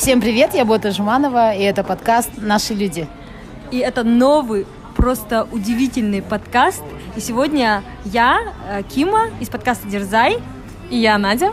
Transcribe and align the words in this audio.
Всем 0.00 0.22
привет, 0.22 0.54
я 0.54 0.64
Бота 0.64 0.92
Жуманова, 0.92 1.52
и 1.52 1.60
это 1.60 1.84
подкаст 1.84 2.30
«Наши 2.38 2.72
люди». 2.72 3.06
И 3.70 3.76
это 3.80 4.02
новый, 4.02 4.66
просто 4.96 5.46
удивительный 5.52 6.22
подкаст. 6.22 6.82
И 7.16 7.20
сегодня 7.20 7.82
я, 8.06 8.54
э, 8.66 8.82
Кима, 8.82 9.26
из 9.40 9.50
подкаста 9.50 9.86
«Дерзай». 9.86 10.38
И 10.88 10.96
я, 10.96 11.18
Надя. 11.18 11.52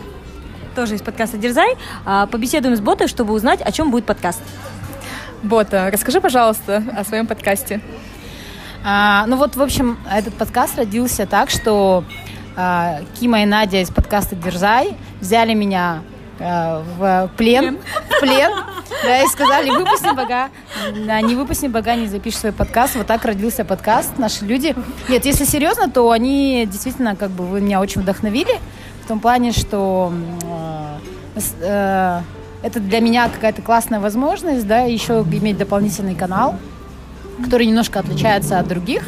Тоже 0.77 0.95
из 0.95 1.01
подкаста 1.01 1.37
«Дерзай». 1.37 1.75
а, 2.05 2.25
Побеседуем 2.27 2.77
с 2.77 2.79
Ботой, 2.79 3.09
чтобы 3.09 3.33
узнать, 3.33 3.61
о 3.61 3.69
чем 3.73 3.91
будет 3.91 4.05
подкаст. 4.05 4.41
Бота, 5.43 5.89
расскажи, 5.91 6.21
пожалуйста, 6.21 6.81
о 6.95 7.03
своем 7.03 7.27
подкасте. 7.27 7.81
А, 8.81 9.25
ну 9.27 9.35
вот, 9.35 9.57
в 9.57 9.61
общем, 9.61 9.99
этот 10.09 10.33
подкаст 10.35 10.77
родился 10.77 11.25
так, 11.25 11.49
что 11.49 12.05
а, 12.55 13.01
Кима 13.19 13.43
и 13.43 13.45
Надя 13.45 13.81
из 13.81 13.89
подкаста 13.89 14.37
«Дерзай» 14.37 14.95
взяли 15.19 15.53
меня 15.53 16.01
а, 16.39 16.83
в 16.97 17.31
плен, 17.35 17.77
в 18.09 18.19
плен, 18.19 18.51
да, 19.03 19.21
и 19.21 19.27
сказали, 19.27 19.69
выпусти 19.69 20.15
пока, 20.15 20.49
да, 21.05 21.21
не 21.21 21.35
выпусти 21.35 21.67
пока, 21.67 21.95
не 21.95 22.07
запишешь 22.07 22.39
свой 22.39 22.51
подкаст. 22.51 22.95
Вот 22.95 23.07
так 23.07 23.25
родился 23.25 23.65
подкаст 23.65 24.17
«Наши 24.17 24.45
люди». 24.45 24.75
Нет, 25.09 25.25
если 25.25 25.45
серьезно, 25.45 25.89
то 25.89 26.11
они 26.11 26.67
действительно, 26.69 27.15
как 27.15 27.31
бы, 27.31 27.45
вы 27.45 27.61
меня 27.61 27.81
очень 27.81 28.01
вдохновили 28.01 28.53
в 29.03 29.07
том 29.07 29.19
плане, 29.19 29.51
что 29.51 30.11
э, 31.35 31.39
э, 31.61 32.21
это 32.63 32.79
для 32.79 32.99
меня 32.99 33.29
какая-то 33.29 33.61
классная 33.61 33.99
возможность, 33.99 34.67
да, 34.67 34.81
еще 34.81 35.25
иметь 35.31 35.57
дополнительный 35.57 36.15
канал, 36.15 36.55
который 37.43 37.65
немножко 37.65 37.99
отличается 37.99 38.59
от 38.59 38.67
других 38.67 39.03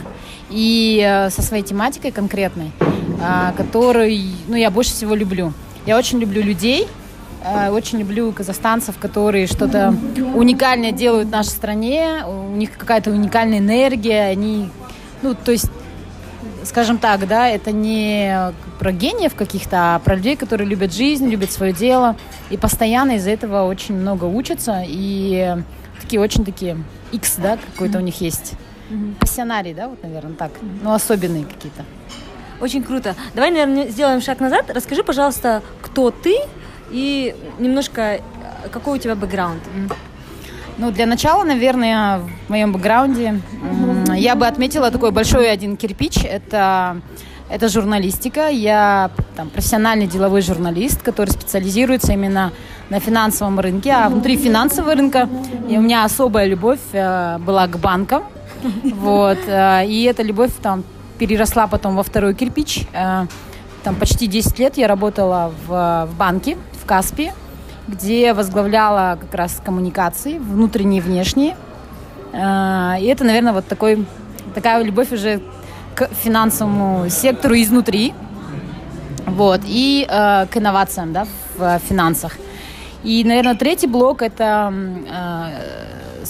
и 0.49 1.03
э, 1.05 1.29
со 1.29 1.41
своей 1.41 1.63
тематикой 1.63 2.11
конкретной, 2.11 2.71
э, 2.79 3.53
который, 3.57 4.23
ну, 4.47 4.55
я 4.55 4.71
больше 4.71 4.91
всего 4.91 5.15
люблю. 5.15 5.53
Я 5.85 5.97
очень 5.97 6.19
люблю 6.19 6.41
людей, 6.41 6.83
э, 6.83 7.08
очень 7.71 7.99
люблю 7.99 8.31
казахстанцев, 8.31 8.97
которые 8.97 9.47
что-то 9.47 9.95
уникальное 10.35 10.91
делают 10.91 11.29
в 11.29 11.31
нашей 11.31 11.49
стране, 11.49 12.23
у 12.27 12.55
них 12.55 12.77
какая-то 12.77 13.11
уникальная 13.11 13.59
энергия, 13.59 14.23
они, 14.23 14.69
ну, 15.21 15.35
то 15.35 15.51
есть 15.51 15.69
скажем 16.63 16.97
так, 16.97 17.27
да, 17.27 17.47
это 17.49 17.71
не 17.71 18.53
про 18.77 18.91
гениев 18.91 19.35
каких-то, 19.35 19.95
а 19.95 19.99
про 19.99 20.15
людей, 20.15 20.35
которые 20.35 20.67
любят 20.67 20.93
жизнь, 20.93 21.27
любят 21.27 21.51
свое 21.51 21.73
дело 21.73 22.15
и 22.49 22.57
постоянно 22.57 23.13
из-за 23.13 23.31
этого 23.31 23.63
очень 23.63 23.95
много 23.95 24.25
учатся 24.25 24.83
и 24.85 25.55
такие 25.99 26.21
очень 26.21 26.45
такие 26.45 26.77
X, 27.11 27.37
да, 27.37 27.57
какой-то 27.73 27.97
у 27.97 28.01
них 28.01 28.21
есть. 28.21 28.53
Пассионарий, 29.19 29.73
да, 29.73 29.87
вот, 29.87 30.01
наверное, 30.03 30.33
так. 30.33 30.51
Ну, 30.83 30.93
особенные 30.93 31.43
какие-то. 31.43 31.85
Очень 32.59 32.83
круто. 32.83 33.15
Давай, 33.33 33.51
наверное, 33.51 33.87
сделаем 33.87 34.21
шаг 34.21 34.39
назад. 34.39 34.65
Расскажи, 34.73 35.03
пожалуйста, 35.03 35.61
кто 35.81 36.11
ты 36.11 36.35
и 36.91 37.35
немножко 37.59 38.01
э, 38.01 38.19
какой 38.71 38.97
у 38.97 39.01
тебя 39.01 39.15
бэкграунд. 39.15 39.61
Ну, 40.77 40.91
для 40.91 41.05
начала, 41.05 41.43
наверное, 41.43 42.19
в 42.19 42.49
моем 42.49 42.71
бэкграунде 42.71 43.41
я 44.15 44.35
бы 44.35 44.47
отметила 44.47 44.91
такой 44.91 45.11
большой 45.11 45.51
один 45.51 45.75
кирпич. 45.75 46.23
Это, 46.23 47.01
это 47.49 47.67
журналистика. 47.67 48.47
Я 48.47 49.11
там, 49.35 49.49
профессиональный 49.49 50.07
деловой 50.07 50.41
журналист, 50.41 51.01
который 51.01 51.31
специализируется 51.31 52.13
именно 52.13 52.53
на 52.89 52.99
финансовом 53.01 53.59
рынке. 53.59 53.91
А 53.91 54.07
внутри 54.09 54.37
финансового 54.37 54.95
рынка 54.95 55.27
и 55.67 55.77
у 55.77 55.81
меня 55.81 56.05
особая 56.05 56.45
любовь 56.47 56.79
э, 56.93 57.37
была 57.39 57.67
к 57.67 57.77
банкам. 57.77 58.23
Вот. 58.95 59.37
э, 59.47 59.85
и 59.85 60.03
эта 60.03 60.23
любовь 60.23 60.51
там 60.61 60.83
переросла 61.17 61.67
потом 61.67 61.95
во 61.97 62.03
второй 62.03 62.33
кирпич. 62.33 62.85
Э, 62.93 63.25
Там 63.83 63.95
почти 63.95 64.27
10 64.27 64.59
лет 64.59 64.77
я 64.77 64.87
работала 64.87 65.51
в, 65.67 66.07
в 66.11 66.17
банке, 66.17 66.57
в 66.89 66.91
Каспе, 66.91 67.33
где 67.87 68.33
возглавляла 68.33 69.19
как 69.21 69.35
раз 69.35 69.61
коммуникации, 69.63 70.39
внутренние 70.39 71.01
и 71.01 71.01
внешние. 71.01 71.55
Э, 72.33 72.95
И 72.99 73.05
это, 73.05 73.23
наверное, 73.23 73.53
вот 73.53 73.67
такой, 73.67 74.07
такая 74.55 74.81
любовь 74.83 75.11
уже 75.11 75.39
к 75.93 76.09
финансовому 76.23 77.07
сектору 77.09 77.53
изнутри. 77.53 78.15
Вот. 79.27 79.61
И 79.65 80.07
э, 80.09 80.47
к 80.47 80.57
инновациям 80.57 81.13
да, 81.13 81.27
в 81.55 81.79
финансах. 81.87 82.37
И, 83.03 83.23
наверное, 83.23 83.53
третий 83.53 83.87
блок 83.87 84.23
это, 84.23 84.73
э, 84.73 86.25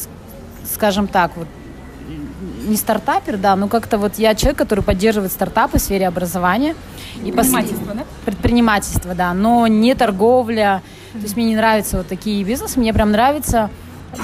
скажем 0.66 1.08
так, 1.08 1.32
вот 1.38 1.48
не 2.68 2.76
стартапер, 2.76 3.38
да, 3.38 3.56
но 3.56 3.68
как-то 3.68 3.98
вот 3.98 4.18
я 4.18 4.36
человек, 4.36 4.58
который 4.58 4.84
поддерживает 4.84 5.32
стартапы 5.32 5.80
в 5.80 5.82
сфере 5.82 6.08
образования. 6.08 6.76
И 7.24 7.32
пос- 7.32 7.52
Предпринимательство, 7.52 7.94
да? 7.94 8.04
Предпринимательство, 8.26 9.16
да, 9.16 9.34
но 9.34 9.68
не 9.68 9.96
торговля. 9.96 10.82
То 11.14 11.20
есть 11.20 11.36
мне 11.36 11.46
не 11.46 11.56
нравятся 11.56 11.98
вот 11.98 12.08
такие 12.08 12.44
бизнесы, 12.44 12.80
мне 12.80 12.94
прям 12.94 13.12
нравится... 13.12 13.70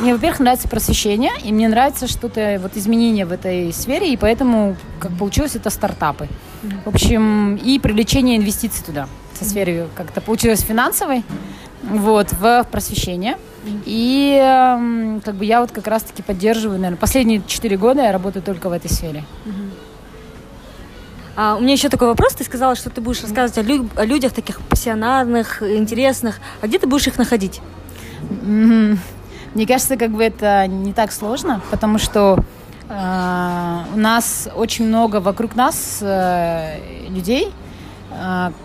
Мне, 0.01 0.13
во-первых, 0.13 0.39
нравится 0.39 0.67
просвещение, 0.67 1.31
и 1.43 1.53
мне 1.53 1.67
нравится 1.67 2.07
что-то, 2.07 2.59
вот 2.59 2.75
изменения 2.75 3.23
в 3.23 3.31
этой 3.31 3.71
сфере, 3.71 4.11
и 4.11 4.17
поэтому, 4.17 4.75
как 4.99 5.15
получилось, 5.15 5.55
это 5.55 5.69
стартапы. 5.69 6.27
В 6.85 6.89
общем, 6.89 7.55
и 7.57 7.77
привлечение 7.77 8.37
инвестиций 8.37 8.83
туда, 8.83 9.07
со 9.39 9.45
сферы 9.45 9.85
как-то 9.93 10.21
получилось 10.21 10.61
финансовой, 10.61 11.23
вот, 11.89 12.33
в 12.33 12.65
просвещение. 12.71 13.37
И 13.85 14.39
эм, 14.39 15.21
как 15.21 15.35
бы 15.35 15.45
я 15.45 15.61
вот 15.61 15.71
как 15.71 15.87
раз-таки 15.87 16.21
поддерживаю, 16.21 16.77
наверное, 16.77 16.99
последние 16.99 17.41
четыре 17.47 17.77
года 17.77 18.03
я 18.03 18.11
работаю 18.11 18.43
только 18.43 18.69
в 18.69 18.71
этой 18.71 18.89
сфере. 18.89 19.23
А, 21.35 21.55
у 21.55 21.61
меня 21.61 21.73
еще 21.73 21.89
такой 21.89 22.07
вопрос. 22.07 22.33
Ты 22.33 22.43
сказала, 22.43 22.75
что 22.75 22.89
ты 22.89 23.01
будешь 23.01 23.21
рассказывать 23.21 23.57
о, 23.57 23.61
лю- 23.61 23.89
о 23.95 24.05
людях 24.05 24.31
таких 24.33 24.61
пассионарных, 24.61 25.61
интересных. 25.63 26.39
А 26.61 26.67
где 26.67 26.79
ты 26.79 26.87
будешь 26.87 27.07
их 27.07 27.17
находить? 27.17 27.61
Мне 28.41 29.67
кажется, 29.67 29.97
как 29.97 30.11
бы 30.11 30.23
это 30.23 30.67
не 30.67 30.93
так 30.93 31.11
сложно, 31.11 31.61
потому 31.71 31.97
что 31.97 32.39
э, 32.89 33.77
у 33.93 33.97
нас 33.97 34.47
очень 34.55 34.85
много 34.87 35.19
вокруг 35.19 35.55
нас 35.55 35.99
э, 36.01 36.77
людей, 37.09 37.51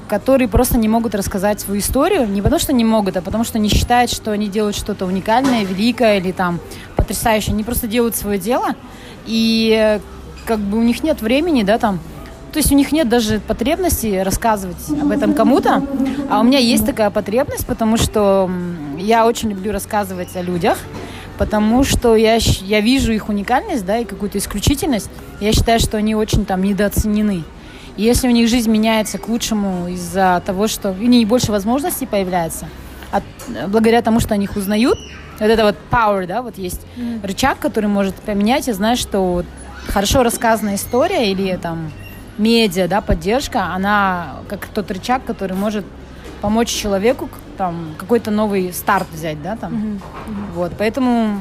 которые 0.08 0.48
просто 0.48 0.78
не 0.78 0.88
могут 0.88 1.14
рассказать 1.14 1.60
свою 1.60 1.80
историю. 1.80 2.28
Не 2.28 2.42
потому 2.42 2.60
что 2.60 2.72
не 2.72 2.84
могут, 2.84 3.16
а 3.16 3.22
потому 3.22 3.44
что 3.44 3.58
не 3.58 3.68
считают, 3.68 4.10
что 4.10 4.32
они 4.32 4.48
делают 4.48 4.76
что-то 4.76 5.06
уникальное, 5.06 5.64
великое 5.64 6.18
или 6.18 6.32
там 6.32 6.60
потрясающее. 6.96 7.52
Они 7.54 7.64
просто 7.64 7.86
делают 7.86 8.16
свое 8.16 8.38
дело, 8.38 8.74
и 9.26 9.76
э, 9.76 10.00
как 10.46 10.58
бы 10.60 10.78
у 10.78 10.82
них 10.82 11.02
нет 11.02 11.22
времени, 11.22 11.62
да, 11.62 11.78
там, 11.78 11.98
то 12.52 12.58
есть 12.58 12.72
у 12.72 12.74
них 12.74 12.92
нет 12.92 13.08
даже 13.08 13.40
потребности 13.40 14.18
рассказывать 14.24 14.88
об 14.90 15.10
этом 15.10 15.34
кому-то, 15.34 15.82
а 16.28 16.40
у 16.40 16.42
меня 16.42 16.58
есть 16.58 16.84
такая 16.84 17.10
потребность, 17.10 17.66
потому 17.66 17.96
что 17.96 18.50
я 18.98 19.26
очень 19.26 19.50
люблю 19.50 19.72
рассказывать 19.72 20.34
о 20.36 20.42
людях, 20.42 20.78
потому 21.38 21.84
что 21.84 22.16
я, 22.16 22.36
я 22.36 22.80
вижу 22.80 23.12
их 23.12 23.28
уникальность, 23.28 23.86
да, 23.86 23.98
и 23.98 24.04
какую-то 24.04 24.38
исключительность. 24.38 25.10
Я 25.40 25.52
считаю, 25.52 25.80
что 25.80 25.96
они 25.96 26.14
очень 26.14 26.44
там 26.44 26.62
недооценены. 26.62 27.44
И 27.96 28.02
если 28.02 28.28
у 28.28 28.30
них 28.30 28.48
жизнь 28.48 28.70
меняется 28.70 29.18
к 29.18 29.28
лучшему 29.28 29.88
из-за 29.88 30.42
того, 30.46 30.68
что 30.68 30.90
у 30.92 30.94
них 31.06 31.26
больше 31.28 31.52
возможностей 31.52 32.06
появляется, 32.06 32.66
от- 33.12 33.68
благодаря 33.68 34.02
тому, 34.02 34.20
что 34.20 34.34
они 34.34 34.44
их 34.44 34.56
узнают, 34.56 34.98
вот 35.38 35.46
это 35.48 35.64
вот 35.64 35.76
power, 35.90 36.26
да, 36.26 36.42
вот 36.42 36.58
есть 36.58 36.80
рычаг, 37.22 37.58
который 37.58 37.86
может 37.88 38.14
поменять, 38.14 38.68
и 38.68 38.72
знаешь, 38.72 38.98
что 38.98 39.44
хорошо 39.88 40.22
рассказанная 40.22 40.76
история 40.76 41.30
или 41.32 41.56
там 41.56 41.90
медиа, 42.38 42.88
да, 42.88 43.00
поддержка, 43.00 43.74
она 43.74 44.36
как 44.48 44.66
тот 44.66 44.90
рычаг, 44.90 45.24
который 45.24 45.56
может 45.56 45.84
помочь 46.40 46.68
человеку 46.68 47.28
там 47.58 47.94
какой-то 47.98 48.30
новый 48.30 48.72
старт 48.72 49.06
взять, 49.12 49.42
да, 49.42 49.56
там. 49.56 49.72
Вот, 50.54 50.72
поэтому 50.78 51.40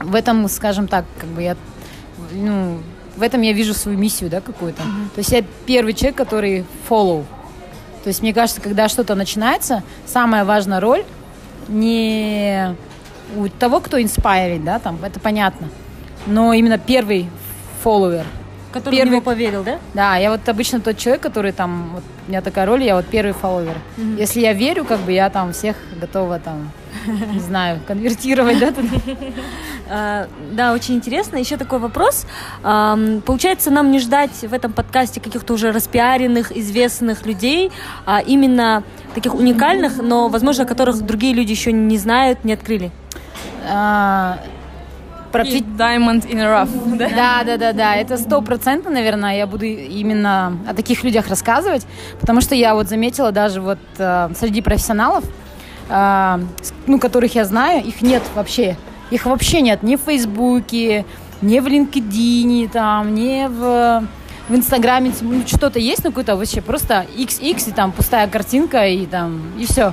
в 0.00 0.14
этом, 0.14 0.48
скажем 0.48 0.86
так, 0.86 1.04
как 1.18 1.28
бы 1.30 1.42
я, 1.42 1.56
ну, 2.32 2.78
в 3.16 3.22
этом 3.22 3.40
я 3.42 3.52
вижу 3.52 3.74
свою 3.74 3.98
миссию, 3.98 4.30
да, 4.30 4.40
какую-то. 4.40 4.82
То 5.14 5.18
есть 5.18 5.30
я 5.32 5.42
первый 5.66 5.92
человек, 5.94 6.16
который 6.16 6.64
follow. 6.88 7.24
То 8.02 8.08
есть 8.08 8.22
мне 8.22 8.34
кажется, 8.34 8.60
когда 8.60 8.88
что-то 8.88 9.14
начинается, 9.14 9.82
самая 10.06 10.44
важная 10.44 10.80
роль 10.80 11.04
не 11.68 12.74
у 13.36 13.48
того, 13.48 13.80
кто 13.80 13.98
inspiring, 13.98 14.62
да, 14.64 14.78
там, 14.78 14.98
это 15.02 15.18
понятно, 15.20 15.68
но 16.26 16.52
именно 16.52 16.78
первый 16.78 17.28
follower. 17.84 18.24
Который 18.72 18.96
Первый- 18.96 19.08
в 19.08 19.12
него 19.12 19.20
поверил, 19.22 19.62
да? 19.62 19.78
Да, 19.94 20.16
я 20.16 20.30
вот 20.32 20.48
обычно 20.48 20.80
тот 20.80 20.98
человек, 20.98 21.22
который 21.22 21.52
там, 21.52 21.90
вот, 21.94 22.02
у 22.26 22.30
меня 22.30 22.40
такая 22.42 22.66
роль, 22.66 22.82
я 22.82 22.96
вот 22.96 23.06
первый 23.06 23.32
фолловер. 23.32 23.76
Если 24.18 24.40
я 24.40 24.52
верю, 24.52 24.84
как 24.84 24.98
бы 25.00 25.12
я 25.12 25.30
там 25.30 25.52
всех 25.52 25.76
готова 26.00 26.40
там, 26.40 26.72
не 27.06 27.38
знаю, 27.38 27.78
конвертировать, 27.86 28.58
да, 28.58 28.72
Да, 29.88 30.72
очень 30.72 30.94
интересно. 30.94 31.36
Еще 31.36 31.56
такой 31.56 31.78
вопрос. 31.78 32.26
Получается, 32.62 33.70
нам 33.70 33.90
не 33.90 33.98
ждать 33.98 34.30
в 34.30 34.52
этом 34.52 34.72
подкасте 34.72 35.20
каких-то 35.20 35.52
уже 35.54 35.72
распиаренных, 35.72 36.56
известных 36.56 37.26
людей, 37.26 37.70
а 38.06 38.20
именно 38.20 38.82
таких 39.14 39.34
уникальных, 39.34 39.98
но, 39.98 40.28
возможно, 40.28 40.64
которых 40.64 41.00
другие 41.02 41.34
люди 41.34 41.52
еще 41.52 41.72
не 41.72 41.98
знают, 41.98 42.44
не 42.44 42.52
открыли. 42.52 42.90
А, 43.68 44.38
Про 45.32 45.44
И 45.44 45.60
Diamond 45.60 46.28
in 46.30 46.38
a 46.38 46.64
rough, 46.64 46.96
да? 46.96 47.08
Да, 47.08 47.44
да, 47.44 47.56
да, 47.56 47.72
да. 47.72 47.96
Это 47.96 48.16
сто 48.16 48.40
процентов, 48.42 48.92
наверное, 48.92 49.36
я 49.36 49.46
буду 49.46 49.64
именно 49.64 50.58
о 50.68 50.74
таких 50.74 51.04
людях 51.04 51.28
рассказывать, 51.28 51.86
потому 52.20 52.40
что 52.40 52.54
я 52.54 52.74
вот 52.74 52.88
заметила 52.88 53.32
даже 53.32 53.60
вот 53.60 53.78
э, 53.98 54.30
среди 54.38 54.62
профессионалов 54.62 55.24
а, 55.88 56.40
ну, 56.86 56.98
которых 56.98 57.34
я 57.34 57.44
знаю, 57.44 57.84
их 57.84 58.02
нет 58.02 58.22
вообще. 58.34 58.76
Их 59.10 59.26
вообще 59.26 59.60
нет 59.60 59.82
ни 59.82 59.96
в 59.96 60.00
Фейсбуке, 60.00 61.04
ни 61.42 61.58
в 61.60 61.66
LinkedIn, 61.66 62.70
там, 62.70 63.14
ни 63.14 63.46
в 63.48 64.06
в 64.48 64.54
Инстаграме 64.54 65.12
что-то 65.46 65.78
есть, 65.78 66.04
ну 66.04 66.10
какой-то 66.10 66.36
вообще 66.36 66.60
просто 66.60 67.06
XX, 67.16 67.70
и 67.70 67.72
там 67.72 67.92
пустая 67.92 68.28
картинка, 68.28 68.86
и 68.86 69.06
там, 69.06 69.40
и 69.58 69.64
все. 69.64 69.92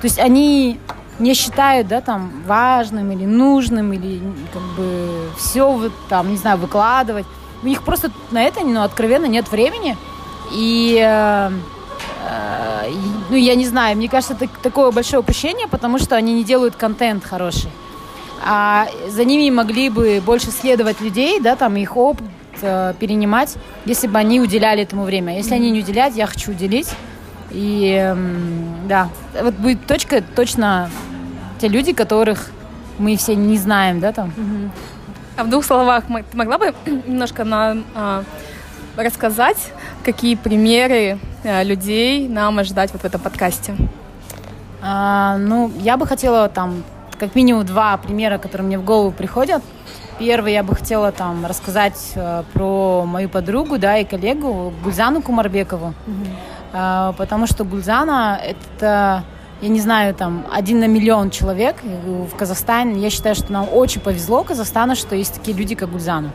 То 0.00 0.04
есть 0.04 0.18
они 0.18 0.80
не 1.18 1.34
считают, 1.34 1.86
да, 1.86 2.00
там, 2.00 2.32
важным 2.46 3.12
или 3.12 3.24
нужным, 3.24 3.92
или 3.92 4.20
как 4.52 4.62
бы 4.76 5.30
все 5.38 5.70
вот 5.70 5.92
там, 6.08 6.30
не 6.30 6.36
знаю, 6.36 6.58
выкладывать. 6.58 7.26
У 7.62 7.66
них 7.66 7.82
просто 7.82 8.10
на 8.32 8.42
это, 8.42 8.60
ну, 8.64 8.82
откровенно 8.82 9.26
нет 9.26 9.48
времени. 9.52 9.96
И, 10.52 10.98
э, 11.00 11.50
э, 12.28 12.90
ну, 13.30 13.36
я 13.36 13.54
не 13.54 13.66
знаю, 13.66 13.96
мне 13.96 14.08
кажется, 14.08 14.34
это 14.34 14.48
такое 14.62 14.90
большое 14.90 15.20
упущение, 15.20 15.68
потому 15.68 16.00
что 16.00 16.16
они 16.16 16.34
не 16.34 16.42
делают 16.42 16.74
контент 16.74 17.24
хороший. 17.24 17.70
А 18.44 18.88
за 19.08 19.24
ними 19.24 19.50
могли 19.50 19.88
бы 19.88 20.22
больше 20.24 20.50
следовать 20.50 21.00
людей, 21.00 21.40
да, 21.40 21.56
там, 21.56 21.76
их 21.76 21.96
опыт 21.96 22.26
э, 22.60 22.94
перенимать, 22.98 23.56
если 23.84 24.08
бы 24.08 24.18
они 24.18 24.40
уделяли 24.40 24.82
этому 24.82 25.04
время. 25.04 25.36
Если 25.36 25.54
они 25.54 25.70
не 25.70 25.80
уделяют, 25.80 26.16
я 26.16 26.26
хочу 26.26 26.50
уделить. 26.50 26.90
И 27.50 27.96
э, 28.00 28.16
да, 28.88 29.08
вот 29.40 29.54
будет 29.54 29.86
точка 29.86 30.22
точно 30.22 30.90
те 31.60 31.68
люди, 31.68 31.92
которых 31.92 32.50
мы 32.98 33.16
все 33.16 33.34
не 33.36 33.56
знаем, 33.56 34.00
да, 34.00 34.12
там. 34.12 34.32
А 35.36 35.44
в 35.44 35.50
двух 35.50 35.64
словах 35.64 36.04
ты 36.06 36.36
могла 36.36 36.58
бы 36.58 36.74
немножко 36.86 37.44
нам 37.44 37.84
а, 37.94 38.22
рассказать, 38.96 39.72
какие 40.04 40.34
примеры 40.34 41.18
а, 41.44 41.62
людей 41.62 42.28
нам 42.28 42.58
ожидать 42.58 42.92
вот 42.92 43.02
в 43.02 43.04
этом 43.04 43.20
подкасте? 43.20 43.74
А, 44.82 45.38
ну, 45.38 45.70
я 45.78 45.96
бы 45.96 46.06
хотела 46.06 46.48
там 46.48 46.82
как 47.22 47.36
минимум 47.36 47.64
два 47.64 47.96
примера, 47.98 48.36
которые 48.38 48.66
мне 48.66 48.78
в 48.80 48.84
голову 48.84 49.12
приходят. 49.12 49.62
Первый 50.18 50.54
я 50.54 50.64
бы 50.64 50.74
хотела 50.74 51.12
там 51.12 51.46
рассказать 51.46 52.12
э, 52.16 52.42
про 52.52 53.04
мою 53.06 53.28
подругу, 53.28 53.78
да, 53.78 53.96
и 53.98 54.04
коллегу 54.04 54.72
Гульзану 54.82 55.22
Кумарбекову, 55.22 55.94
mm-hmm. 55.94 57.10
э, 57.12 57.12
потому 57.16 57.46
что 57.46 57.62
Гульзана 57.62 58.40
это, 58.44 59.22
я 59.60 59.68
не 59.68 59.80
знаю, 59.80 60.14
там 60.16 60.44
один 60.52 60.80
на 60.80 60.88
миллион 60.88 61.30
человек 61.30 61.76
в 61.84 62.34
Казахстане. 62.36 63.00
Я 63.00 63.08
считаю, 63.08 63.36
что 63.36 63.52
нам 63.52 63.68
очень 63.72 64.00
повезло 64.00 64.42
Казахстану, 64.42 64.96
что 64.96 65.14
есть 65.14 65.34
такие 65.34 65.56
люди, 65.56 65.76
как 65.76 65.92
Гульзана 65.92 66.32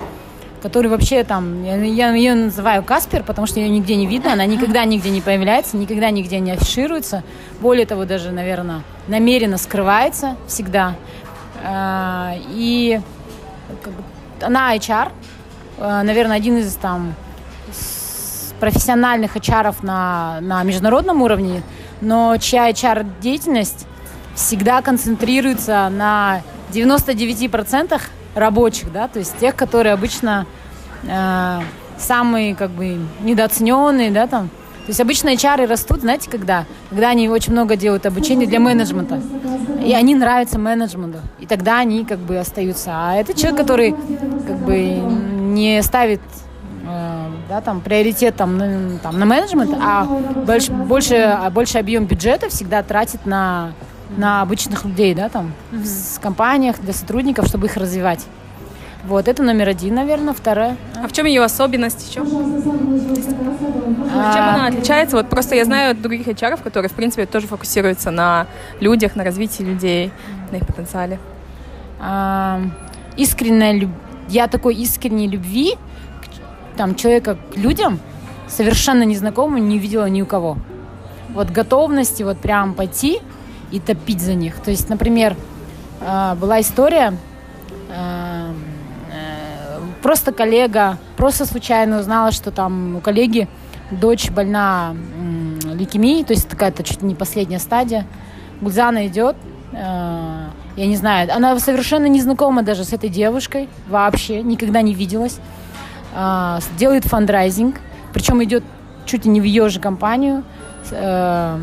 который 0.61 0.87
вообще 0.87 1.23
там, 1.23 1.63
я, 1.63 1.75
я 1.75 2.13
ее 2.13 2.33
называю 2.33 2.83
Каспер, 2.83 3.23
потому 3.23 3.45
что 3.45 3.59
ее 3.59 3.69
нигде 3.69 3.95
не 3.95 4.07
видно, 4.07 4.33
она 4.33 4.45
никогда 4.45 4.85
нигде 4.85 5.11
не 5.11 5.21
появляется, 5.21 5.77
никогда 5.77 6.09
нигде 6.09 6.39
не 6.39 6.51
афишируется, 6.51 7.23
более 7.61 7.85
того, 7.85 8.05
даже, 8.05 8.31
наверное, 8.31 8.81
намеренно 9.07 9.57
скрывается 9.57 10.35
всегда. 10.47 10.95
Э, 11.63 12.33
и 12.49 12.99
она 14.41 14.75
HR, 14.75 15.11
э, 15.77 16.01
наверное, 16.03 16.37
один 16.37 16.57
из 16.57 16.73
там 16.75 17.15
профессиональных 18.59 19.35
HR 19.35 19.75
на, 19.81 20.39
на 20.41 20.63
международном 20.63 21.21
уровне, 21.21 21.61
но 22.01 22.37
чья 22.37 22.69
HR-деятельность 22.69 23.85
всегда 24.35 24.81
концентрируется 24.81 25.89
на 25.89 26.41
99% 26.71 28.01
рабочих, 28.35 28.91
да, 28.91 29.07
то 29.07 29.19
есть 29.19 29.37
тех, 29.37 29.55
которые 29.55 29.93
обычно 29.93 30.45
э, 31.03 31.59
самые 31.97 32.55
как 32.55 32.71
бы 32.71 32.99
недооцененные, 33.21 34.11
да, 34.11 34.27
там, 34.27 34.49
то 34.87 34.91
есть 34.91 35.01
обычно 35.01 35.33
HR 35.33 35.65
растут, 35.67 35.99
знаете, 35.99 36.29
когда? 36.29 36.63
Когда 36.89 37.09
они 37.09 37.27
очень 37.27 37.51
много 37.51 37.75
делают 37.75 38.05
обучения 38.05 38.47
для 38.47 38.61
менеджмента. 38.61 39.21
И 39.83 39.91
они 39.91 40.15
нравятся 40.15 40.57
менеджменту. 40.59 41.17
И 41.41 41.45
тогда 41.45 41.79
они 41.79 42.05
как 42.05 42.19
бы 42.19 42.37
остаются. 42.37 42.91
А 42.93 43.15
это 43.15 43.33
человек, 43.33 43.59
который 43.59 43.91
как 43.91 44.55
бы 44.59 44.79
не 44.79 45.83
ставит 45.83 46.21
э, 46.87 47.25
да, 47.49 47.59
там, 47.59 47.81
приоритет 47.81 48.37
там, 48.37 48.57
на, 48.57 48.97
там, 48.99 49.19
на 49.19 49.25
менеджмент, 49.25 49.75
а 49.77 50.05
больше, 50.05 50.71
больше, 50.71 51.37
больше 51.51 51.79
объем 51.79 52.05
бюджета 52.05 52.47
всегда 52.47 52.81
тратит 52.81 53.25
на, 53.25 53.73
на 54.15 54.41
обычных 54.41 54.85
людей, 54.85 55.13
да, 55.13 55.27
там, 55.27 55.51
mm-hmm. 55.73 56.15
в 56.15 56.19
компаниях, 56.21 56.79
для 56.79 56.93
сотрудников, 56.93 57.47
чтобы 57.47 57.67
их 57.67 57.75
развивать. 57.75 58.25
Вот, 59.05 59.27
это 59.27 59.43
номер 59.43 59.69
один, 59.69 59.95
наверное. 59.95 60.33
Второе. 60.33 60.77
А 61.01 61.07
в 61.07 61.13
чем 61.13 61.25
ее 61.25 61.43
особенность 61.43 62.09
еще? 62.09 62.21
А... 62.21 62.25
Чем 64.33 64.43
она 64.43 64.67
отличается? 64.67 65.15
Вот 65.15 65.29
просто 65.29 65.55
я 65.55 65.65
знаю 65.65 65.95
других 65.95 66.27
HR, 66.27 66.61
которые, 66.61 66.89
в 66.89 66.93
принципе, 66.93 67.25
тоже 67.25 67.47
фокусируются 67.47 68.11
на 68.11 68.47
людях, 68.79 69.15
на 69.15 69.23
развитии 69.23 69.63
людей, 69.63 70.11
на 70.51 70.57
их 70.57 70.67
потенциале. 70.67 71.19
А, 71.99 72.61
искренняя 73.15 73.73
люб... 73.73 73.91
Я 74.27 74.47
такой 74.47 74.75
искренней 74.75 75.27
любви 75.27 75.75
там, 76.75 76.95
человека 76.95 77.37
к 77.53 77.57
людям 77.57 77.99
совершенно 78.47 79.03
незнакомому 79.03 79.57
не 79.57 79.79
видела 79.79 80.05
ни 80.05 80.21
у 80.21 80.25
кого. 80.25 80.57
Вот 81.29 81.49
готовности 81.49 82.23
вот 82.23 82.37
прям 82.37 82.73
пойти 82.73 83.19
и 83.71 83.79
топить 83.79 84.21
за 84.21 84.33
них. 84.33 84.59
То 84.59 84.71
есть, 84.71 84.89
например, 84.89 85.35
а, 86.01 86.35
была 86.35 86.61
история, 86.61 87.13
а, 87.89 88.26
просто 90.07 90.31
коллега, 90.31 90.97
просто 91.17 91.45
случайно 91.45 91.99
узнала, 91.99 92.31
что 92.31 92.49
там 92.49 92.95
у 92.95 93.01
коллеги 93.01 93.49
дочь 93.91 94.29
больна 94.29 94.95
лейкемией, 95.65 96.23
то 96.23 96.31
есть 96.31 96.47
такая-то 96.47 96.81
чуть 96.81 97.01
не 97.01 97.13
последняя 97.13 97.59
стадия. 97.59 98.05
Гульзана 98.61 99.07
идет, 99.07 99.35
э, 99.73 100.45
я 100.77 100.87
не 100.87 100.95
знаю, 100.95 101.27
она 101.35 101.59
совершенно 101.59 102.05
не 102.05 102.21
знакома 102.21 102.63
даже 102.63 102.85
с 102.85 102.93
этой 102.93 103.09
девушкой, 103.09 103.67
вообще, 103.89 104.43
никогда 104.43 104.81
не 104.81 104.93
виделась. 104.93 105.39
Э, 106.15 106.59
делает 106.79 107.03
фандрайзинг, 107.03 107.75
причем 108.13 108.41
идет 108.41 108.63
чуть 109.05 109.25
ли 109.25 109.31
не 109.31 109.41
в 109.41 109.43
ее 109.43 109.67
же 109.67 109.81
компанию, 109.81 110.45
э, 110.89 111.59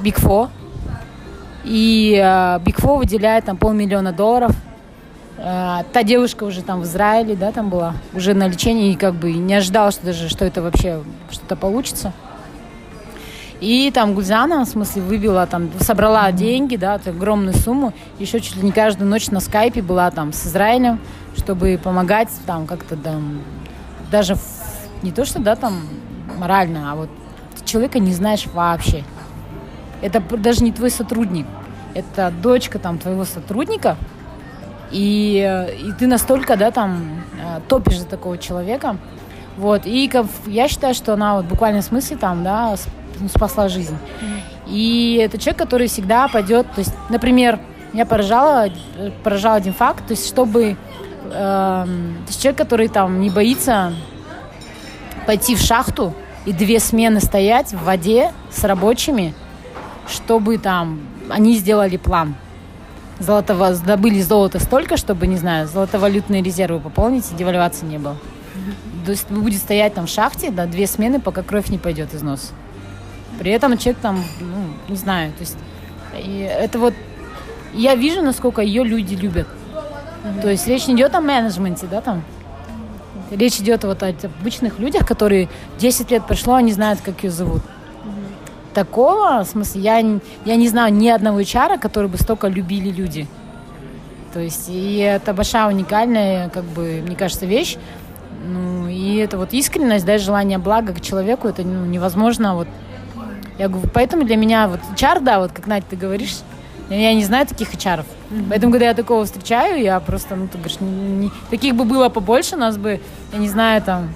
Big 0.00 0.16
Four. 0.16 0.48
И 1.62 2.14
Big 2.64 2.74
Four 2.74 2.98
выделяет 2.98 3.44
там 3.44 3.56
полмиллиона 3.56 4.12
долларов 4.12 4.50
а, 5.44 5.82
та 5.92 6.04
девушка 6.04 6.44
уже 6.44 6.62
там 6.62 6.82
в 6.82 6.84
Израиле, 6.84 7.34
да, 7.34 7.50
там 7.50 7.68
была, 7.68 7.94
уже 8.14 8.32
на 8.32 8.46
лечении, 8.46 8.92
и 8.92 8.96
как 8.96 9.14
бы 9.14 9.32
не 9.32 9.54
ожидала, 9.54 9.90
что 9.90 10.06
даже, 10.06 10.28
что 10.28 10.44
это 10.44 10.62
вообще 10.62 11.02
что-то 11.32 11.56
получится. 11.56 12.12
И 13.60 13.90
там 13.92 14.14
Гульзана, 14.14 14.64
в 14.64 14.68
смысле, 14.68 15.02
выбила 15.02 15.46
там, 15.48 15.70
собрала 15.80 16.30
деньги, 16.30 16.76
да, 16.76 16.94
огромную 16.94 17.54
сумму, 17.54 17.92
еще 18.20 18.38
чуть 18.38 18.54
ли 18.54 18.62
не 18.62 18.70
каждую 18.70 19.10
ночь 19.10 19.30
на 19.30 19.40
скайпе 19.40 19.82
была 19.82 20.12
там 20.12 20.32
с 20.32 20.46
Израилем, 20.46 21.00
чтобы 21.36 21.78
помогать 21.82 22.28
там 22.46 22.68
как-то 22.68 22.96
там, 22.96 23.42
даже 24.12 24.36
в, 24.36 24.40
не 25.02 25.10
то, 25.10 25.24
что, 25.24 25.40
да, 25.40 25.56
там 25.56 25.80
морально, 26.38 26.92
а 26.92 26.94
вот 26.94 27.08
ты 27.56 27.64
человека 27.64 27.98
не 27.98 28.12
знаешь 28.12 28.46
вообще. 28.46 29.02
Это 30.02 30.20
даже 30.20 30.62
не 30.62 30.70
твой 30.70 30.90
сотрудник, 30.90 31.46
это 31.94 32.32
дочка 32.42 32.78
там 32.78 32.98
твоего 32.98 33.24
сотрудника, 33.24 33.96
и, 34.92 35.66
и 35.84 35.92
ты 35.92 36.06
настолько, 36.06 36.56
да, 36.56 36.70
там, 36.70 37.24
э, 37.40 37.60
топишь 37.68 37.98
за 37.98 38.06
такого 38.06 38.38
человека. 38.38 38.96
Вот, 39.56 39.82
и 39.86 40.08
как, 40.08 40.26
я 40.46 40.68
считаю, 40.68 40.94
что 40.94 41.14
она 41.14 41.36
вот 41.36 41.46
буквально 41.46 41.82
в 41.82 41.84
смысле 41.84 42.16
там, 42.16 42.44
да, 42.44 42.74
ну, 43.20 43.28
спасла 43.28 43.68
жизнь. 43.68 43.96
И 44.66 45.20
это 45.22 45.38
человек, 45.38 45.58
который 45.58 45.88
всегда 45.88 46.28
пойдет, 46.28 46.66
то 46.74 46.78
есть, 46.78 46.94
например, 47.08 47.58
я 47.92 48.06
поражала, 48.06 48.68
поражала 49.22 49.56
один 49.56 49.74
факт, 49.74 50.06
то 50.06 50.12
есть, 50.12 50.26
чтобы, 50.26 50.76
э, 51.24 51.24
то 51.32 52.28
есть 52.28 52.40
человек, 52.40 52.58
который 52.58 52.88
там 52.88 53.20
не 53.20 53.30
боится 53.30 53.92
пойти 55.26 55.54
в 55.54 55.60
шахту 55.60 56.14
и 56.44 56.52
две 56.52 56.80
смены 56.80 57.20
стоять 57.20 57.72
в 57.72 57.84
воде 57.84 58.32
с 58.50 58.64
рабочими, 58.64 59.34
чтобы 60.06 60.58
там 60.58 61.00
они 61.28 61.56
сделали 61.56 61.96
план 61.96 62.34
золотого, 63.22 63.74
добыли 63.74 64.20
золото 64.20 64.58
столько, 64.58 64.96
чтобы, 64.96 65.26
не 65.26 65.36
знаю, 65.36 65.68
золотовалютные 65.68 66.42
резервы 66.42 66.80
пополнить, 66.80 67.30
и 67.30 67.34
девальвации 67.34 67.86
не 67.86 67.98
было. 67.98 68.16
То 69.04 69.10
есть 69.12 69.30
будет 69.30 69.60
стоять 69.60 69.94
там 69.94 70.06
в 70.06 70.10
шахте, 70.10 70.50
да, 70.50 70.66
две 70.66 70.86
смены, 70.86 71.20
пока 71.20 71.42
кровь 71.42 71.68
не 71.68 71.78
пойдет 71.78 72.14
из 72.14 72.22
носа. 72.22 72.48
При 73.38 73.50
этом 73.50 73.76
человек 73.78 74.00
там, 74.00 74.22
ну, 74.40 74.64
не 74.88 74.96
знаю, 74.96 75.32
то 75.32 75.40
есть 75.40 75.56
и 76.14 76.40
это 76.40 76.78
вот 76.78 76.94
я 77.72 77.94
вижу, 77.94 78.22
насколько 78.22 78.60
ее 78.60 78.84
люди 78.84 79.14
любят. 79.14 79.46
Mm-hmm. 79.46 80.42
То 80.42 80.50
есть 80.50 80.66
речь 80.66 80.86
не 80.86 80.94
идет 80.94 81.14
о 81.14 81.20
менеджменте, 81.20 81.86
да, 81.90 82.00
там. 82.00 82.22
Речь 83.30 83.56
идет 83.56 83.82
вот 83.84 84.02
о 84.02 84.08
обычных 84.08 84.78
людях, 84.78 85.06
которые 85.06 85.48
10 85.78 86.10
лет 86.10 86.26
прошло, 86.26 86.54
они 86.54 86.70
знают, 86.70 87.00
как 87.00 87.24
ее 87.24 87.30
зовут 87.30 87.62
такого, 88.74 89.44
в 89.44 89.48
смысле, 89.48 89.80
я, 89.82 89.98
я 90.44 90.56
не 90.56 90.68
знаю 90.68 90.92
ни 90.92 91.08
одного 91.08 91.40
HR, 91.40 91.78
который 91.78 92.08
бы 92.08 92.18
столько 92.18 92.48
любили 92.48 92.90
люди. 92.90 93.26
То 94.32 94.40
есть, 94.40 94.68
и 94.68 94.96
это 94.98 95.34
большая 95.34 95.68
уникальная, 95.68 96.48
как 96.48 96.64
бы, 96.64 97.02
мне 97.06 97.16
кажется, 97.16 97.46
вещь. 97.46 97.76
Ну, 98.46 98.88
и 98.88 99.16
это 99.16 99.38
вот 99.38 99.52
искренность, 99.52 100.04
да, 100.04 100.18
желание 100.18 100.58
блага 100.58 100.92
к 100.94 101.00
человеку, 101.00 101.48
это 101.48 101.62
ну, 101.62 101.86
невозможно 101.86 102.54
вот. 102.56 102.68
Я 103.58 103.68
говорю, 103.68 103.88
поэтому 103.92 104.24
для 104.24 104.36
меня 104.36 104.66
вот 104.68 104.80
HR, 104.96 105.20
да, 105.20 105.38
вот 105.38 105.52
как 105.52 105.66
Надя, 105.66 105.84
ты 105.88 105.96
говоришь, 105.96 106.38
Я 106.88 107.14
не 107.14 107.24
знаю 107.24 107.46
таких 107.46 107.72
HR. 107.74 108.04
Поэтому, 108.48 108.72
когда 108.72 108.86
я 108.86 108.94
такого 108.94 109.24
встречаю, 109.24 109.80
я 109.82 110.00
просто, 110.00 110.34
ну, 110.36 110.48
ты 110.48 110.58
говоришь, 110.58 110.80
не- 110.80 111.26
не- 111.26 111.30
таких 111.50 111.74
бы 111.74 111.84
было 111.84 112.08
побольше, 112.08 112.56
нас 112.56 112.76
бы, 112.76 113.00
я 113.32 113.38
не 113.38 113.48
знаю, 113.48 113.80
там, 113.82 114.08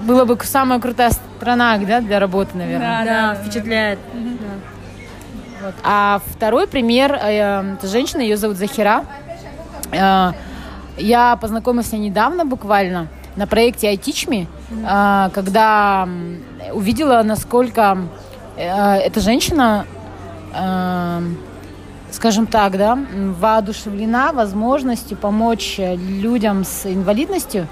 была 0.00 0.24
бы 0.24 0.38
самая 0.42 0.80
крутая 0.80 1.10
страна, 1.10 1.78
да, 1.78 2.00
для 2.00 2.18
работы, 2.18 2.56
наверное. 2.56 3.04
Да, 3.04 3.34
впечатляет. 3.34 3.98
Вот. 5.62 5.74
А 5.84 6.20
второй 6.26 6.66
пример, 6.66 7.12
э, 7.12 7.74
это 7.74 7.86
женщина, 7.86 8.20
ее 8.22 8.36
зовут 8.36 8.56
Захира. 8.56 9.04
Э, 9.92 10.32
Я 10.96 11.36
познакомилась 11.36 11.88
с 11.88 11.92
ней 11.92 11.98
недавно 12.08 12.44
буквально 12.44 13.08
на 13.36 13.46
проекте 13.46 13.92
iTeach 13.94 14.28
Me, 14.28 14.46
э, 14.70 15.30
когда 15.32 16.08
увидела, 16.72 17.22
насколько 17.22 17.98
э, 18.56 18.96
эта 18.96 19.20
женщина, 19.20 19.84
э, 20.54 21.20
скажем 22.12 22.46
так, 22.46 22.76
да, 22.76 22.98
воодушевлена 23.14 24.32
возможностью 24.32 25.16
помочь 25.16 25.78
людям 25.78 26.64
с 26.64 26.86
инвалидностью 26.86 27.66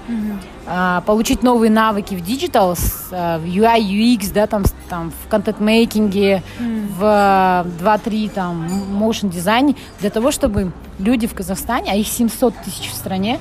а, 0.67 1.01
получить 1.01 1.43
новые 1.43 1.71
навыки 1.71 2.15
в 2.15 2.21
digital, 2.21 2.75
а, 3.11 3.39
в 3.39 3.43
UI, 3.43 3.79
UX, 3.79 4.31
да, 4.33 4.47
там, 4.47 4.63
там 4.87 5.11
в 5.11 5.27
контент-мейкинге, 5.29 6.43
в 6.59 7.01
а, 7.01 7.65
2-3 7.81 8.29
там 8.29 8.67
motion 8.91 9.29
дизайне, 9.29 9.75
для 9.99 10.09
того, 10.09 10.31
чтобы 10.31 10.71
люди 10.99 11.27
в 11.27 11.33
Казахстане, 11.33 11.91
а 11.91 11.95
их 11.95 12.07
700 12.07 12.53
тысяч 12.63 12.89
в 12.89 12.93
стране, 12.93 13.39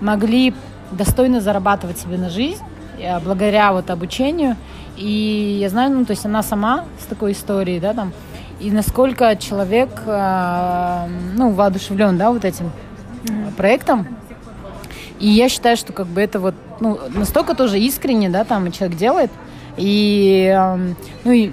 могли 0.00 0.54
достойно 0.90 1.40
зарабатывать 1.40 1.98
себе 1.98 2.16
на 2.16 2.30
жизнь 2.30 2.62
э, 2.98 3.18
благодаря 3.20 3.72
вот 3.72 3.90
обучению. 3.90 4.56
И 4.96 5.58
я 5.60 5.68
знаю, 5.68 5.90
ну, 5.90 6.04
то 6.04 6.12
есть 6.12 6.24
она 6.24 6.42
сама 6.42 6.84
с 7.00 7.06
такой 7.06 7.32
историей, 7.32 7.80
да, 7.80 7.92
там, 7.92 8.12
и 8.60 8.70
насколько 8.70 9.36
человек, 9.36 9.90
а, 10.06 11.08
ну, 11.34 11.50
воодушевлен, 11.50 12.16
да, 12.16 12.30
вот 12.30 12.44
этим 12.44 12.70
проектом. 13.56 14.06
И 15.18 15.28
я 15.28 15.48
считаю, 15.48 15.76
что 15.76 15.92
как 15.92 16.06
бы 16.06 16.20
это 16.20 16.40
вот 16.40 16.54
ну, 16.80 16.98
настолько 17.14 17.54
тоже 17.54 17.78
искренне, 17.78 18.28
да, 18.28 18.44
там 18.44 18.70
человек 18.72 18.96
делает. 18.98 19.30
И, 19.76 20.52
эм, 20.54 20.96
ну 21.24 21.32
и 21.32 21.52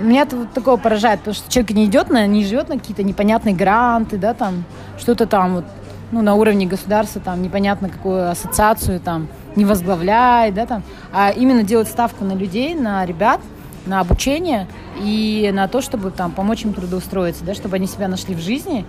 меня 0.00 0.22
это 0.22 0.36
вот 0.36 0.52
такое 0.52 0.76
поражает, 0.76 1.20
потому 1.20 1.34
что 1.34 1.50
человек 1.50 1.70
не 1.72 1.84
идет 1.84 2.10
на, 2.10 2.26
не 2.26 2.44
живет 2.44 2.68
на 2.68 2.78
какие-то 2.78 3.02
непонятные 3.02 3.54
гранты, 3.54 4.18
да, 4.18 4.34
там, 4.34 4.64
что-то 4.98 5.26
там 5.26 5.56
вот, 5.56 5.64
ну, 6.10 6.22
на 6.22 6.34
уровне 6.34 6.66
государства, 6.66 7.20
там, 7.20 7.42
непонятно 7.42 7.88
какую 7.88 8.30
ассоциацию 8.30 9.00
там 9.00 9.28
не 9.54 9.64
возглавляет, 9.64 10.54
да, 10.54 10.66
там, 10.66 10.82
а 11.12 11.30
именно 11.30 11.62
делает 11.62 11.88
ставку 11.88 12.24
на 12.24 12.32
людей, 12.32 12.74
на 12.74 13.04
ребят, 13.06 13.40
на 13.86 14.00
обучение 14.00 14.68
и 15.00 15.50
на 15.52 15.68
то, 15.68 15.80
чтобы 15.80 16.10
там 16.10 16.32
помочь 16.32 16.64
им 16.64 16.72
трудоустроиться, 16.72 17.44
да, 17.44 17.54
чтобы 17.54 17.76
они 17.76 17.86
себя 17.86 18.08
нашли 18.08 18.34
в 18.34 18.40
жизни 18.40 18.84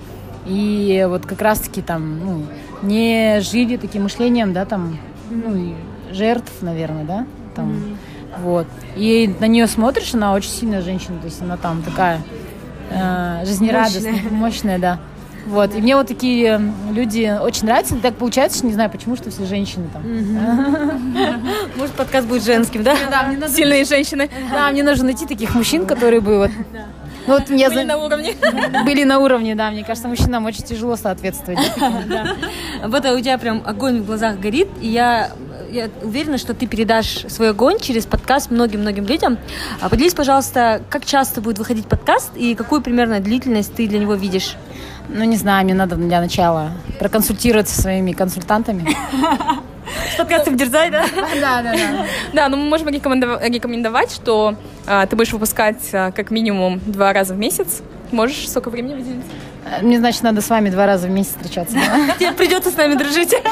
и 0.45 1.05
вот 1.09 1.25
как 1.25 1.41
раз-таки 1.41 1.81
там, 1.81 2.19
ну, 2.19 2.45
не 2.81 3.39
жили 3.41 3.77
таким 3.77 4.03
мышлением, 4.03 4.53
да, 4.53 4.65
там, 4.65 4.97
ну, 5.29 5.73
жертв, 6.12 6.51
наверное, 6.62 7.05
да, 7.05 7.25
там, 7.55 7.97
вот. 8.39 8.67
И 8.95 9.33
на 9.39 9.45
нее 9.45 9.67
смотришь, 9.67 10.13
она 10.13 10.33
очень 10.33 10.50
сильная 10.50 10.81
женщина, 10.81 11.19
то 11.19 11.25
есть 11.25 11.41
она 11.41 11.57
там 11.57 11.81
такая 11.81 12.21
э, 12.89 13.43
жизнерадостная, 13.45 14.21
мощная. 14.31 14.79
да. 14.79 15.00
Вот. 15.45 15.75
И 15.75 15.81
мне 15.81 15.95
вот 15.95 16.07
такие 16.07 16.62
люди 16.91 17.38
очень 17.41 17.65
нравятся. 17.65 17.95
Так 17.97 18.15
получается, 18.15 18.59
что 18.59 18.67
не 18.67 18.73
знаю 18.73 18.89
почему, 18.89 19.15
что 19.15 19.29
все 19.29 19.45
женщины 19.45 19.88
там. 19.91 20.03
Может, 21.75 21.93
подкаст 21.95 22.27
будет 22.27 22.43
женским, 22.43 22.83
да? 22.83 22.95
Да, 23.09 23.47
Сильные 23.47 23.83
женщины 23.85 24.29
да, 24.51 24.69
мне 24.71 24.83
нужно 24.83 25.05
найти 25.05 25.25
таких 25.25 25.53
мужчин, 25.55 25.85
которые 25.85 26.21
бы 26.21 26.38
вот. 26.38 26.51
Ну 27.25 27.33
вот 27.35 27.50
я 27.50 27.69
были 27.69 27.79
за- 27.81 27.85
на 27.85 27.97
уровне. 27.97 28.33
были 28.85 29.03
на 29.03 29.19
уровне, 29.19 29.55
да. 29.55 29.71
Мне 29.71 29.83
кажется, 29.83 30.07
мужчинам 30.07 30.45
очень 30.45 30.63
тяжело 30.63 30.95
соответствовать. 30.95 31.59
Вот 32.85 33.05
у 33.05 33.19
тебя 33.19 33.38
прям 33.38 33.63
огонь 33.65 34.01
в 34.01 34.05
глазах 34.05 34.39
горит, 34.39 34.67
и 34.81 34.89
я, 34.89 35.31
я 35.71 35.89
уверена, 36.01 36.38
что 36.38 36.53
ты 36.53 36.67
передашь 36.67 37.25
свой 37.29 37.51
огонь 37.51 37.79
через 37.79 38.05
подкаст 38.05 38.51
многим-многим 38.51 39.05
людям. 39.05 39.38
А 39.79 39.88
Поделись, 39.88 40.13
пожалуйста, 40.13 40.81
как 40.89 41.05
часто 41.05 41.39
будет 41.39 41.59
выходить 41.59 41.88
подкаст 41.88 42.31
и 42.35 42.55
какую 42.55 42.81
примерно 42.81 43.21
длительность 43.21 43.73
ты 43.73 43.88
для 43.88 44.00
него 44.00 44.15
видишь? 44.15 44.57
Ну, 45.10 45.24
не 45.25 45.38
знаю, 45.38 45.65
мне 45.65 45.74
надо 45.74 45.95
для 45.95 46.19
начала 46.22 46.72
проконсультироваться 47.00 47.75
со 47.75 47.81
своими 47.83 48.13
консультантами. 48.13 48.95
С 50.13 50.15
подкастом 50.17 50.57
Дерзай, 50.57 50.89
да? 50.89 51.05
Да, 51.41 51.62
да, 51.62 51.74
да. 51.74 52.05
Да, 52.33 52.50
ну 52.50 52.57
мы 52.57 52.65
можем 52.69 52.88
рекомендов- 52.88 53.41
рекомендовать, 53.43 54.12
что 54.13 54.55
а, 54.88 55.05
ты 55.05 55.15
будешь 55.15 55.33
выпускать 55.33 55.89
а, 55.93 56.12
как 56.12 56.31
минимум 56.31 56.79
два 56.86 57.13
раза 57.13 57.33
в 57.33 57.38
месяц. 57.38 57.81
Можешь 58.12 58.50
сколько 58.50 58.69
времени 58.69 58.95
выделить? 58.95 59.25
Мне, 59.82 60.00
значит, 60.00 60.24
надо 60.24 60.41
с 60.41 60.50
вами 60.50 60.70
два 60.70 60.86
раза 60.86 61.08
в 61.08 61.10
месяц 61.10 61.32
встречаться. 61.32 61.75
да? 61.75 62.15
Тебе 62.20 62.32
придется 62.32 62.72
с 62.72 62.77
нами 62.77 62.96
дружить. 62.96 63.34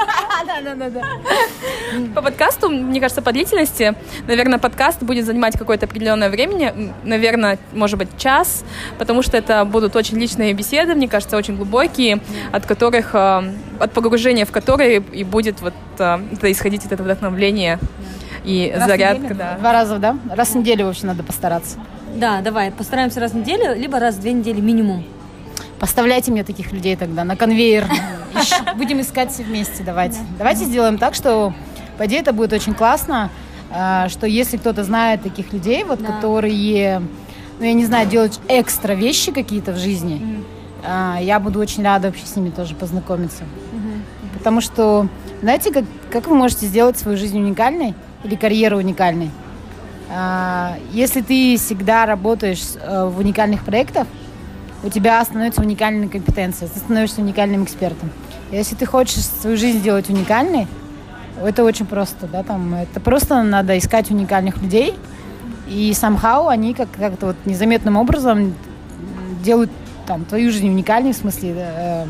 По 2.16 2.22
подкасту, 2.22 2.70
мне 2.70 3.00
кажется, 3.00 3.22
по 3.22 3.32
длительности, 3.32 3.96
наверное, 4.28 4.60
подкаст 4.60 5.04
будет 5.04 5.26
занимать 5.26 5.58
какое-то 5.58 5.86
определенное 5.86 6.30
время, 6.30 6.94
наверное, 7.04 7.60
может 7.74 7.98
быть, 7.98 8.10
час, 8.18 8.64
потому 8.98 9.22
что 9.22 9.38
это 9.38 9.66
будут 9.66 9.96
очень 9.96 10.18
личные 10.18 10.54
беседы, 10.54 10.96
мне 10.96 11.08
кажется, 11.08 11.38
очень 11.38 11.58
глубокие, 11.58 12.22
от 12.52 12.66
которых, 12.66 13.12
а, 13.14 13.44
от 13.80 13.92
погружения 13.92 14.46
в 14.46 14.52
которые 14.52 15.04
и 15.12 15.24
будет 15.24 15.62
вот 15.62 15.74
а, 16.00 16.22
это 16.32 16.52
исходить 16.52 16.84
вот 16.84 16.92
это 16.92 17.04
вдохновление 17.04 17.80
и 18.44 18.72
Раз 18.74 18.84
в 18.84 18.88
зарядка, 18.88 19.34
да. 19.34 19.58
Два 19.60 19.74
раза, 19.74 19.98
да? 19.98 20.18
Раз 20.30 20.50
в 20.50 20.56
неделю, 20.56 20.86
в 20.86 20.90
общем, 20.90 21.08
надо 21.08 21.24
постараться. 21.24 21.78
Да, 22.16 22.42
давай, 22.42 22.72
постараемся 22.72 23.20
раз 23.20 23.32
в 23.32 23.38
неделю, 23.38 23.76
либо 23.76 24.00
раз 24.00 24.16
в 24.16 24.22
две 24.22 24.34
недели 24.34 24.60
минимум. 24.60 25.06
Поставляйте 25.82 26.32
мне 26.32 26.44
таких 26.44 26.72
людей 26.72 26.96
тогда 26.96 27.24
на 27.24 27.36
конвейер. 27.36 27.88
Будем 28.78 29.02
искать 29.02 29.32
все 29.32 29.42
вместе, 29.42 29.82
давайте. 29.84 30.20
Давайте 30.38 30.66
сделаем 30.66 31.00
так, 31.00 31.16
что, 31.16 31.56
по 31.98 32.06
идее, 32.06 32.20
это 32.20 32.34
будет 32.34 32.54
очень 32.54 32.76
классно, 32.76 33.32
а, 33.72 34.08
что 34.08 34.28
если 34.28 34.58
кто-то 34.58 34.84
знает 34.84 35.24
таких 35.24 35.52
людей, 35.52 35.84
вот, 35.84 36.00
которые, 36.04 37.02
ну, 37.58 37.66
я 37.66 37.74
не 37.74 37.84
знаю, 37.86 38.08
делают 38.08 38.40
экстра 38.48 38.94
вещи 38.94 39.32
какие-то 39.32 39.72
в 39.72 39.80
жизни, 39.80 40.44
а, 40.86 41.18
я 41.20 41.40
буду 41.40 41.60
очень 41.60 41.84
рада 41.84 42.10
вообще 42.10 42.28
с 42.28 42.36
ними 42.36 42.52
тоже 42.52 42.76
познакомиться. 42.76 43.44
Потому 44.38 44.62
что, 44.62 45.08
знаете, 45.42 45.74
как, 45.74 45.86
как 46.12 46.28
вы 46.28 46.36
можете 46.36 46.68
сделать 46.68 47.00
свою 47.00 47.18
жизнь 47.18 47.40
уникальной 47.40 47.96
или 48.24 48.36
карьеру 48.36 48.78
уникальной? 48.78 49.32
А, 50.12 50.76
Если 50.92 51.22
ты 51.22 51.58
всегда 51.58 52.06
работаешь 52.06 52.62
э, 52.80 53.06
в 53.06 53.18
уникальных 53.18 53.64
проектах, 53.64 54.06
у 54.84 54.90
тебя 54.90 55.24
становится 55.24 55.62
уникальная 55.62 56.08
компетенция, 56.08 56.68
ты 56.68 56.80
становишься 56.80 57.22
уникальным 57.22 57.64
экспертом. 57.64 58.10
Если 58.52 58.76
ты 58.76 58.86
хочешь 58.86 59.24
свою 59.24 59.58
жизнь 59.58 59.80
сделать 59.80 60.10
уникальной, 60.10 60.68
это 61.44 61.64
очень 61.64 61.86
просто, 61.86 62.28
да, 62.28 62.44
там, 62.44 62.74
это 62.76 63.00
просто 63.00 63.44
надо 63.44 63.78
искать 63.78 64.12
уникальных 64.12 64.62
людей, 64.62 64.96
и 65.68 65.92
somehow 65.92 66.50
они 66.50 66.74
как- 66.74 66.92
как-то 66.92 67.28
вот 67.28 67.36
незаметным 67.46 67.98
образом 67.98 68.54
делают 69.44 69.72
там 70.06 70.26
твою 70.26 70.52
жизнь 70.52 70.68
уникальной, 70.68 71.14
в 71.14 71.18
смысле, 71.18 71.54
э, 71.58 72.06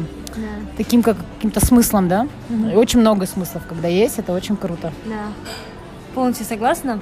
таким 0.77 1.03
как 1.03 1.17
каким-то 1.35 1.63
смыслом, 1.65 2.07
да. 2.07 2.27
И 2.49 2.75
очень 2.75 2.99
много 3.01 3.25
смыслов, 3.27 3.63
когда 3.67 3.87
есть, 3.87 4.17
это 4.17 4.33
очень 4.33 4.55
круто. 4.55 4.91
Да. 5.05 5.27
Полностью 6.13 6.45
согласна. 6.45 6.99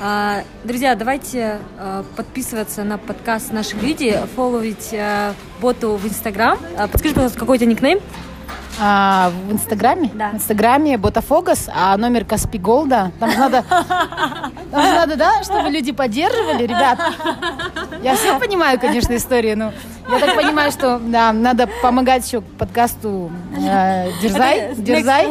А, 0.00 0.42
Друзья, 0.62 0.94
давайте 0.94 1.58
а, 1.78 2.04
подписываться 2.16 2.84
на 2.84 2.96
подкаст 2.96 3.52
наших 3.52 3.82
людей, 3.82 4.16
фолловить 4.36 4.90
а, 4.94 5.34
боту 5.60 5.96
в 5.96 6.06
Инстаграм. 6.06 6.56
Подскажи, 6.92 7.14
пожалуйста, 7.14 7.38
какой 7.38 7.56
у 7.56 7.60
тебя 7.60 7.70
никнейм? 7.70 7.98
А, 8.80 9.32
в 9.48 9.52
Инстаграме? 9.52 10.10
Да. 10.14 10.30
В 10.30 10.34
Инстаграме 10.36 10.96
Ботафогас, 10.96 11.68
а 11.74 11.96
номер 11.96 12.24
Каспи 12.24 12.58
Голда. 12.58 13.10
Там 13.18 13.30
же 13.30 13.38
надо, 13.38 13.64
там 14.70 14.82
же 14.82 14.92
надо, 14.92 15.16
да, 15.16 15.42
чтобы 15.42 15.68
люди 15.68 15.92
поддерживали, 15.92 16.62
ребят. 16.62 16.98
Я 18.02 18.14
все 18.16 18.38
понимаю, 18.38 18.78
конечно, 18.80 19.14
историю, 19.16 19.58
но 19.58 19.72
я 20.10 20.18
так 20.18 20.34
понимаю, 20.36 20.70
что 20.70 20.98
да, 20.98 21.32
надо 21.32 21.68
помогать 21.82 22.26
еще 22.26 22.40
подкасту 22.40 23.30
э, 23.56 24.10
Дерзай. 24.22 24.74
Дерзай. 24.76 25.28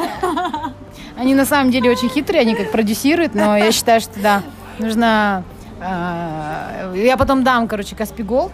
Они 1.22 1.36
на 1.36 1.46
самом 1.46 1.70
деле 1.70 1.92
очень 1.92 2.10
хитрые, 2.10 2.42
они 2.42 2.56
как 2.56 2.72
продюсируют, 2.72 3.36
но 3.36 3.56
я 3.56 3.72
считаю, 3.72 4.02
что 4.02 4.20
да, 4.20 4.42
нужно... 4.80 5.44
э, 5.80 6.94
Я 6.96 7.16
потом 7.16 7.44
дам, 7.44 7.68
короче, 7.68 7.96
Каспи 7.96 8.24
Голд. 8.24 8.52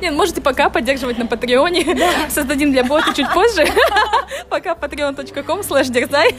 Нет, 0.00 0.12
можете 0.12 0.40
пока 0.40 0.68
поддерживать 0.68 1.16
на 1.18 1.26
Патреоне. 1.26 1.96
Создадим 2.28 2.72
для 2.72 2.82
бота 2.82 3.14
чуть 3.14 3.32
позже. 3.32 3.66
Пока 4.50 4.72
patreon.com 4.74 5.60
slash 5.60 5.90
дерзай. 5.92 6.34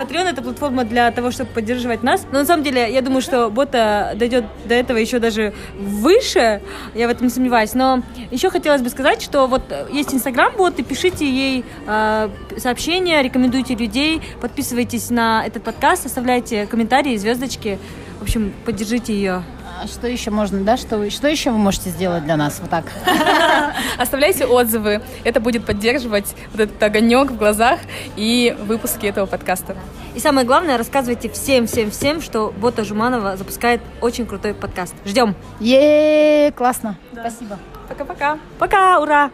Patreon 0.00 0.28
это 0.30 0.42
платформа 0.42 0.84
для 0.84 1.10
того, 1.10 1.30
чтобы 1.30 1.50
поддерживать 1.50 2.02
нас. 2.02 2.26
Но 2.30 2.38
на 2.40 2.44
самом 2.44 2.62
деле, 2.62 2.92
я 2.92 3.02
думаю, 3.02 3.20
что 3.20 3.50
бота 3.50 4.12
дойдет 4.16 4.44
до 4.66 4.74
этого 4.74 4.98
еще 4.98 5.18
даже 5.18 5.52
выше. 5.78 6.60
Я 6.94 7.08
в 7.08 7.10
этом 7.10 7.26
не 7.26 7.32
сомневаюсь. 7.32 7.74
Но 7.74 8.02
еще 8.30 8.50
хотелось 8.50 8.82
бы 8.82 8.90
сказать, 8.90 9.22
что 9.22 9.46
вот 9.46 9.62
э, 9.70 9.86
есть 9.92 10.14
инстаграм 10.14 10.52
боты, 10.56 10.82
пишите 10.82 11.28
ей 11.28 11.64
э, 11.86 12.28
сообщения, 12.56 13.22
рекомендуйте 13.22 13.74
людей, 13.74 14.22
подписывайтесь 14.40 15.10
на 15.10 15.46
этот 15.46 15.62
подкаст, 15.62 16.06
оставляйте 16.06 16.66
комментарии, 16.66 17.16
звездочки. 17.16 17.78
В 18.18 18.22
общем, 18.22 18.52
поддержите 18.64 19.12
ее. 19.12 19.44
А 19.80 19.86
что 19.86 20.08
еще 20.08 20.30
можно, 20.30 20.64
да? 20.64 20.76
Что, 20.76 21.08
что 21.08 21.28
еще 21.28 21.50
вы 21.50 21.58
можете 21.58 21.90
сделать 21.90 22.24
для 22.24 22.36
нас? 22.36 22.58
Вот 22.60 22.68
так. 22.68 22.86
Оставляйте 23.98 24.44
отзывы. 24.44 25.02
Это 25.22 25.38
будет 25.38 25.64
поддерживать 25.64 26.34
вот 26.50 26.60
этот 26.60 26.82
огонек 26.82 27.30
в 27.30 27.36
глазах 27.36 27.78
и 28.16 28.56
выпуски 28.60 29.06
этого 29.06 29.26
подкаста. 29.26 29.76
И 30.16 30.20
самое 30.20 30.44
главное, 30.44 30.78
рассказывайте 30.78 31.28
всем-всем-всем, 31.28 32.20
что 32.22 32.52
Бота 32.58 32.84
Жуманова 32.84 33.36
запускает 33.36 33.80
очень 34.00 34.26
крутой 34.26 34.54
подкаст. 34.54 34.96
Ждем. 35.04 35.36
Е, 35.60 36.50
классно. 36.56 36.96
Спасибо. 37.12 37.58
Пока-пока. 37.88 38.38
Пока, 38.58 39.00
ура! 39.00 39.30